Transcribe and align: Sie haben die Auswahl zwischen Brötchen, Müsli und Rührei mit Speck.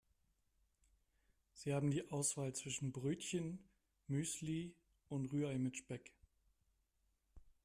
Sie 1.53 1.75
haben 1.75 1.91
die 1.91 2.09
Auswahl 2.09 2.55
zwischen 2.55 2.91
Brötchen, 2.91 3.63
Müsli 4.07 4.73
und 5.09 5.31
Rührei 5.31 5.59
mit 5.59 5.77
Speck. 5.77 6.11